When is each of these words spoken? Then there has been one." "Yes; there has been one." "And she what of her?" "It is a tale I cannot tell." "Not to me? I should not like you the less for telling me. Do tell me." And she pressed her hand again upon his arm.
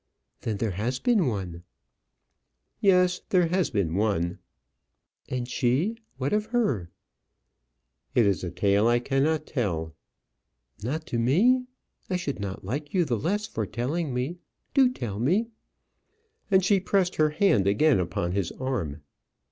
Then 0.41 0.57
there 0.57 0.71
has 0.71 0.97
been 0.97 1.27
one." 1.27 1.61
"Yes; 2.79 3.21
there 3.29 3.49
has 3.49 3.69
been 3.69 3.93
one." 3.93 4.39
"And 5.29 5.47
she 5.47 5.95
what 6.17 6.33
of 6.33 6.47
her?" 6.47 6.89
"It 8.15 8.25
is 8.25 8.43
a 8.43 8.49
tale 8.49 8.87
I 8.87 8.97
cannot 8.97 9.45
tell." 9.45 9.93
"Not 10.81 11.05
to 11.05 11.19
me? 11.19 11.67
I 12.09 12.15
should 12.15 12.39
not 12.39 12.65
like 12.65 12.95
you 12.95 13.05
the 13.05 13.15
less 13.15 13.45
for 13.45 13.67
telling 13.67 14.11
me. 14.11 14.39
Do 14.73 14.89
tell 14.91 15.19
me." 15.19 15.49
And 16.49 16.65
she 16.65 16.79
pressed 16.79 17.17
her 17.17 17.29
hand 17.29 17.67
again 17.67 17.99
upon 17.99 18.31
his 18.31 18.51
arm. 18.53 19.03